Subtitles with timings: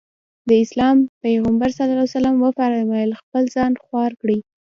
[0.49, 1.79] د اسلام پيغمبر ص
[2.43, 4.37] وفرمايل خپل ځان خوار کړي.